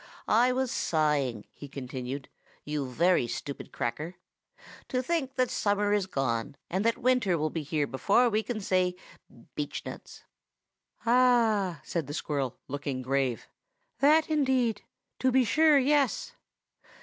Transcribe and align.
"I 0.27 0.51
was 0.51 0.71
sighing," 0.71 1.45
he 1.53 1.67
continued, 1.67 2.27
"you 2.65 2.89
very 2.89 3.27
stupid 3.27 3.71
Cracker! 3.71 4.15
to 4.87 5.03
think 5.03 5.35
that 5.35 5.51
summer 5.51 5.93
is 5.93 6.07
gone, 6.07 6.57
and 6.71 6.83
that 6.83 6.97
winter 6.97 7.37
will 7.37 7.51
be 7.51 7.61
here 7.61 7.85
before 7.85 8.27
we 8.27 8.41
can 8.41 8.61
say 8.61 8.95
'Beechnuts.'" 9.55 10.23
"Ah!" 11.05 11.81
said 11.83 12.07
the 12.07 12.15
squirrel, 12.15 12.57
looking 12.67 13.03
grave. 13.03 13.47
"That, 13.99 14.27
indeed! 14.27 14.81
To 15.19 15.31
be 15.31 15.43
sure; 15.45 15.77
yes." 15.77 16.33